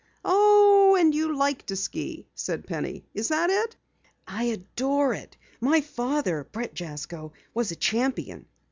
"Oh, 0.25 0.97
and 0.99 1.13
you 1.13 1.35
like 1.37 1.67
to 1.67 1.75
ski," 1.75 2.27
said 2.33 2.65
Penny, 2.65 3.05
"is 3.13 3.27
that 3.27 3.51
it?" 3.51 3.75
"I 4.27 4.45
adore 4.45 5.13
it! 5.13 5.37
My 5.59 5.81
father, 5.81 6.43
Bret 6.51 6.73
Jasko, 6.73 7.33
was 7.53 7.71
a 7.71 7.75
champion." 7.75 8.47